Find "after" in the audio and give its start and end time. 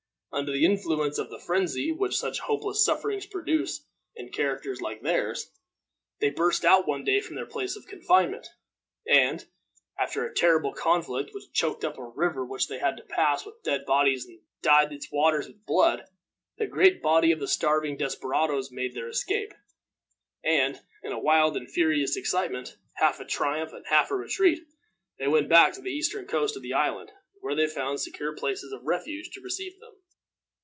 9.99-10.23